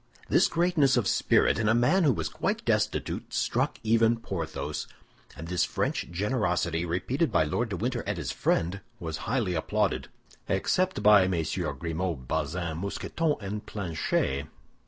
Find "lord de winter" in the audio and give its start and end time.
7.43-8.01